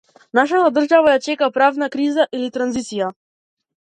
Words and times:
Нашата 0.37 0.69
држава 0.77 1.11
ја 1.13 1.21
чека 1.27 1.51
правна 1.59 1.91
криза 1.97 2.27
или 2.39 2.49
транзиција. 2.57 3.11